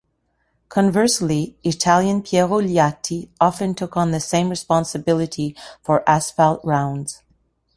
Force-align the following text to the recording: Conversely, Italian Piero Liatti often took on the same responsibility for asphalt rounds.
Conversely, 0.67 1.57
Italian 1.63 2.23
Piero 2.23 2.59
Liatti 2.59 3.29
often 3.39 3.75
took 3.75 3.95
on 3.95 4.09
the 4.09 4.19
same 4.19 4.49
responsibility 4.49 5.55
for 5.83 6.01
asphalt 6.09 6.59
rounds. 6.63 7.21